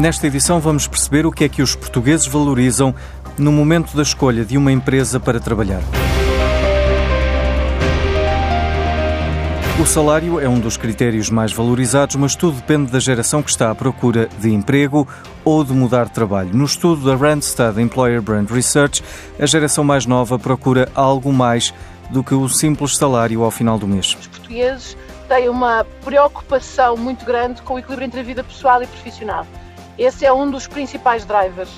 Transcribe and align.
Nesta 0.00 0.28
edição 0.28 0.58
vamos 0.58 0.88
perceber 0.88 1.26
o 1.26 1.30
que 1.30 1.44
é 1.44 1.48
que 1.50 1.60
os 1.60 1.76
portugueses 1.76 2.26
valorizam 2.26 2.94
no 3.36 3.52
momento 3.52 3.94
da 3.94 4.02
escolha 4.02 4.46
de 4.46 4.56
uma 4.56 4.72
empresa 4.72 5.20
para 5.20 5.38
trabalhar. 5.38 5.82
O 9.78 9.84
salário 9.84 10.40
é 10.40 10.48
um 10.48 10.58
dos 10.58 10.78
critérios 10.78 11.28
mais 11.28 11.52
valorizados, 11.52 12.16
mas 12.16 12.34
tudo 12.34 12.56
depende 12.56 12.90
da 12.90 12.98
geração 12.98 13.42
que 13.42 13.50
está 13.50 13.70
à 13.70 13.74
procura 13.74 14.26
de 14.38 14.48
emprego 14.48 15.06
ou 15.44 15.62
de 15.62 15.74
mudar 15.74 16.06
de 16.06 16.12
trabalho. 16.12 16.48
No 16.54 16.64
estudo 16.64 17.04
da 17.04 17.14
Randstad 17.14 17.78
Employer 17.78 18.22
Brand 18.22 18.50
Research, 18.50 19.04
a 19.38 19.44
geração 19.44 19.84
mais 19.84 20.06
nova 20.06 20.38
procura 20.38 20.90
algo 20.94 21.30
mais 21.30 21.74
do 22.08 22.24
que 22.24 22.34
o 22.34 22.48
simples 22.48 22.96
salário 22.96 23.42
ao 23.42 23.50
final 23.50 23.78
do 23.78 23.86
mês. 23.86 24.16
Os 24.18 24.28
portugueses 24.28 24.96
têm 25.28 25.50
uma 25.50 25.84
preocupação 26.02 26.96
muito 26.96 27.22
grande 27.26 27.60
com 27.60 27.74
o 27.74 27.78
equilíbrio 27.78 28.06
entre 28.06 28.20
a 28.20 28.22
vida 28.22 28.42
pessoal 28.42 28.82
e 28.82 28.86
profissional. 28.86 29.46
Esse 30.00 30.24
é 30.24 30.32
um 30.32 30.50
dos 30.50 30.66
principais 30.66 31.26
drivers. 31.26 31.68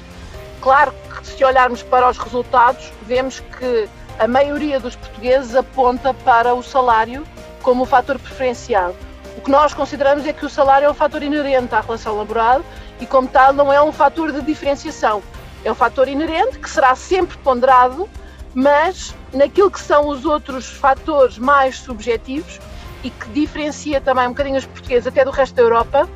Claro 0.60 0.94
que 1.10 1.26
se 1.26 1.44
olharmos 1.44 1.82
para 1.82 2.08
os 2.08 2.16
resultados, 2.18 2.92
vemos 3.02 3.40
que 3.40 3.88
a 4.16 4.28
maioria 4.28 4.78
dos 4.78 4.94
portugueses 4.94 5.56
aponta 5.56 6.14
para 6.14 6.54
o 6.54 6.62
salário 6.62 7.27
como 7.62 7.82
um 7.82 7.84
fator 7.84 8.16
preferencial. 8.20 8.94
O 9.36 9.40
que 9.40 9.50
nós 9.50 9.74
consideramos 9.74 10.24
é 10.24 10.32
que 10.32 10.46
o 10.46 10.48
salário 10.48 10.86
é 10.86 10.90
um 10.90 10.94
fator 10.94 11.20
inerente 11.20 11.74
à 11.74 11.80
relação 11.80 12.16
laboral 12.16 12.62
e, 13.00 13.06
como 13.06 13.27
tal, 13.27 13.52
não 13.52 13.72
é 13.72 13.82
um 13.82 13.90
fator 13.90 14.30
de 14.30 14.41
diferenciação. 14.41 15.20
É 15.64 15.72
um 15.72 15.74
fator 15.74 16.06
inerente 16.06 16.60
que 16.60 16.70
será 16.70 16.94
sempre 16.94 17.36
ponderado, 17.38 18.08
mas 18.54 19.16
naquilo 19.32 19.68
que 19.68 19.80
são 19.80 20.06
os 20.06 20.24
outros 20.24 20.68
fatores 20.68 21.38
mais 21.38 21.77
subjetivos 21.77 22.60
e 23.02 23.10
que 23.10 23.28
diferencia 23.30 24.00
também 24.00 24.28
um 24.28 24.30
bocadinho 24.30 24.58
os 24.58 24.66
portugueses 24.66 25.08
até 25.08 25.24
do 25.24 25.32
resto 25.32 25.56
da 25.56 25.62
Europa, 25.62 26.08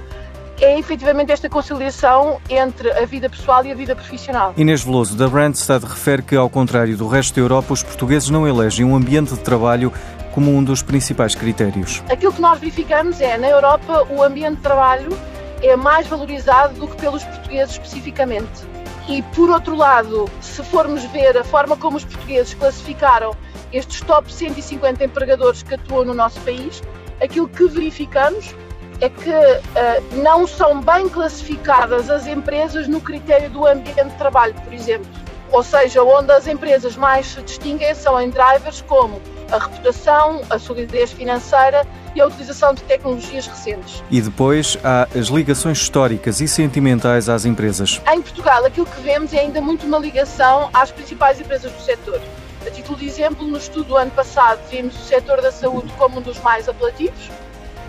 é 0.60 0.78
efetivamente 0.78 1.33
esta 1.33 1.48
conciliação 1.48 2.41
entre 2.48 2.91
a 2.91 3.05
vida 3.05 3.28
pessoal 3.28 3.64
e 3.64 3.72
a 3.72 3.75
vida 3.75 3.94
profissional. 3.94 4.55
Inês 4.56 4.83
Veloso, 4.83 5.17
da 5.17 5.27
Randstad, 5.27 5.84
refere 5.84 6.22
que, 6.22 6.36
ao 6.36 6.48
contrário 6.48 6.97
do 6.97 7.06
resto 7.08 7.34
da 7.34 7.41
Europa, 7.41 7.72
os 7.72 7.83
portugueses 7.83 8.31
não 8.31 8.47
elegem 8.47 8.84
um 8.84 8.97
ambiente 8.97 9.34
de 9.34 9.41
trabalho 9.41 9.92
como 10.33 10.55
um 10.55 10.62
dos 10.62 10.83
principais 10.83 11.34
critérios. 11.34 12.03
Aquilo 12.11 12.33
que 12.33 12.41
nós 12.41 12.58
verificamos 12.58 13.20
é, 13.20 13.39
na 13.39 13.48
Europa, 13.48 14.06
o 14.11 14.22
ambiente 14.22 14.56
de 14.56 14.62
trabalho 14.62 15.16
é 15.62 15.75
mais 15.77 16.06
valorizado 16.06 16.75
do 16.75 16.88
que 16.88 16.97
pelos 16.97 17.25
portugueses 17.25 17.72
especificamente. 17.72 18.64
E, 19.09 19.22
por 19.22 19.50
outro 19.50 19.77
lado, 19.77 20.28
se 20.41 20.62
formos 20.64 21.05
ver 21.05 21.36
a 21.38 21.44
forma 21.44 21.77
como 21.77 21.97
os 21.97 22.05
portugueses 22.05 22.55
classificaram 22.55 23.34
estes 23.72 24.00
top 24.00 24.33
150 24.33 25.05
empregadores 25.05 25.62
que 25.62 25.75
atuam 25.75 26.05
no 26.05 26.14
nosso 26.14 26.41
país, 26.41 26.83
aquilo 27.20 27.48
que 27.48 27.66
verificamos 27.66 28.55
é 29.00 29.08
que 29.08 29.30
uh, 29.30 30.22
não 30.22 30.47
são 30.47 30.80
bem 30.80 31.08
classificadas 31.08 32.11
as 32.11 32.27
empresas 32.27 32.89
no 32.89 33.00
critério 33.00 33.50
do 33.50 33.66
ambiente 33.66 34.05
de 34.05 34.16
trabalho, 34.16 34.55
por 34.55 34.72
exemplo. 34.72 35.06
Ou 35.53 35.62
seja, 35.62 36.03
onde 36.03 36.33
as 36.33 36.47
empresas 36.47 36.97
mais 36.97 37.27
se 37.27 37.42
distinguem 37.42 37.94
são 37.94 38.20
em 38.20 38.30
drivers 38.30 38.80
como 38.83 39.20
a 39.53 39.58
reputação, 39.58 40.41
a 40.50 40.58
solidez 40.58 41.12
financeira 41.12 41.86
e 42.14 42.20
a 42.20 42.27
utilização 42.27 42.75
de 42.75 42.83
tecnologias 42.83 43.47
recentes. 43.47 44.03
E 44.11 44.20
depois 44.20 44.77
há 44.83 45.06
as 45.16 45.27
ligações 45.28 45.78
históricas 45.78 46.41
e 46.41 46.48
sentimentais 46.48 47.28
às 47.28 47.44
empresas. 47.44 48.00
Em 48.12 48.20
Portugal, 48.20 48.64
aquilo 48.64 48.86
que 48.86 49.00
vemos 49.03 49.33
é 49.33 49.41
ainda 49.41 49.60
muito 49.60 49.86
uma 49.86 49.98
ligação 49.98 50.69
às 50.72 50.91
principais 50.91 51.41
empresas 51.41 51.70
do 51.70 51.81
setor. 51.81 52.20
A 52.66 52.70
título 52.70 52.98
de 52.98 53.06
exemplo, 53.06 53.47
no 53.47 53.56
estudo 53.56 53.84
do 53.84 53.97
ano 53.97 54.10
passado, 54.10 54.58
vimos 54.69 54.97
o 54.97 55.05
setor 55.05 55.41
da 55.41 55.53
saúde 55.53 55.92
como 55.97 56.19
um 56.19 56.22
dos 56.22 56.41
mais 56.41 56.69
apelativos. 56.69 57.31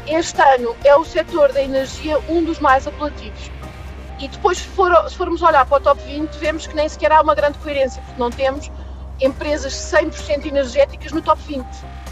Este 0.10 0.42
ano 0.42 0.74
é 0.86 0.96
o 0.96 1.04
setor 1.04 1.52
da 1.52 1.62
energia 1.62 2.18
um 2.30 2.42
dos 2.42 2.60
mais 2.60 2.88
apelativos. 2.88 3.52
E 4.20 4.30
depois, 4.30 4.58
se, 4.58 4.64
for, 4.64 5.10
se 5.10 5.18
formos 5.18 5.42
olhar 5.42 5.66
para 5.66 5.78
o 5.78 5.82
top 5.82 6.02
20, 6.04 6.34
vemos 6.38 6.66
que 6.66 6.74
nem 6.74 6.88
sequer 6.88 7.12
há 7.12 7.22
uma 7.22 7.36
grande 7.36 7.58
coerência, 7.60 8.02
porque 8.04 8.20
não 8.20 8.32
temos 8.32 8.72
empresas 9.20 9.74
100% 9.74 10.46
energéticas 10.46 11.12
no 11.12 11.22
top 11.22 11.42
20, 11.46 11.66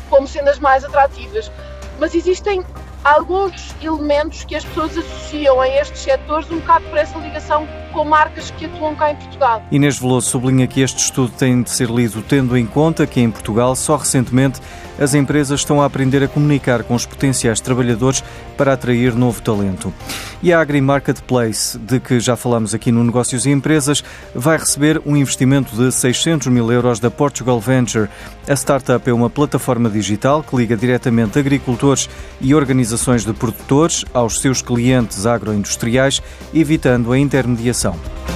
como 0.09 0.27
sendo 0.27 0.49
as 0.49 0.59
mais 0.59 0.83
atrativas. 0.83 1.49
Mas 1.97 2.13
existem 2.13 2.65
alguns 3.05 3.73
elementos 3.81 4.43
que 4.43 4.55
as 4.55 4.65
pessoas 4.65 4.97
associam 4.97 5.61
a 5.61 5.67
estes 5.69 6.01
setores 6.01 6.51
um 6.51 6.59
bocado 6.59 6.85
por 6.89 6.97
essa 6.97 7.17
ligação 7.17 7.65
com 7.95 8.03
marcas 8.03 8.51
que 8.51 8.65
atuam 8.65 8.93
cá 8.93 9.11
em 9.11 9.15
Portugal. 9.15 9.63
Inês 9.71 9.97
Veloso 9.97 10.29
sublinha 10.29 10.67
que 10.67 10.81
este 10.81 11.01
estudo 11.01 11.31
tem 11.31 11.61
de 11.61 11.69
ser 11.69 11.89
lido 11.89 12.21
tendo 12.21 12.57
em 12.57 12.65
conta 12.65 13.07
que 13.07 13.21
em 13.21 13.31
Portugal 13.31 13.73
só 13.73 13.95
recentemente 13.95 14.59
as 14.99 15.13
empresas 15.13 15.61
estão 15.61 15.81
a 15.81 15.85
aprender 15.85 16.23
a 16.23 16.27
comunicar 16.27 16.83
com 16.83 16.93
os 16.93 17.05
potenciais 17.05 17.59
trabalhadores 17.59 18.23
para 18.57 18.73
atrair 18.73 19.13
novo 19.13 19.41
talento. 19.41 19.93
E 20.41 20.53
a 20.53 20.59
Agri 20.59 20.79
Marketplace, 20.79 21.77
de 21.77 21.99
que 21.99 22.19
já 22.19 22.35
falamos 22.35 22.73
aqui 22.73 22.91
no 22.91 23.03
Negócios 23.03 23.45
e 23.45 23.49
Empresas, 23.49 24.03
vai 24.33 24.57
receber 24.57 25.01
um 25.05 25.15
investimento 25.15 25.75
de 25.75 25.91
600 25.91 26.47
mil 26.47 26.71
euros 26.71 26.99
da 26.99 27.09
Portugal 27.09 27.59
Venture. 27.59 28.09
A 28.47 28.53
startup 28.53 29.09
é 29.09 29.13
uma 29.13 29.29
plataforma 29.29 29.89
digital 29.89 30.43
que 30.43 30.55
liga 30.55 30.77
diretamente 30.77 31.39
agricultores 31.39 32.09
e 32.39 32.53
organizações 32.53 33.25
de 33.25 33.33
produtores 33.33 34.05
aos 34.13 34.39
seus 34.39 34.61
clientes 34.61 35.25
agroindustriais, 35.25 36.21
evitando 36.53 37.11
a 37.11 37.19
intermediação 37.19 37.84
atenção. 37.85 38.34